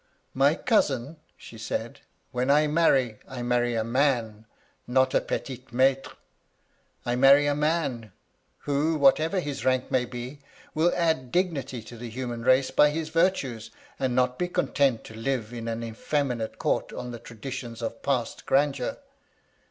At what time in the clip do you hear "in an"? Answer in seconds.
15.53-15.83